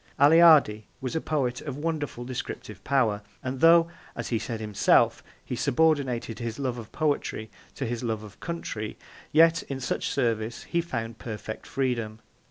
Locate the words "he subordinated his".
5.45-6.57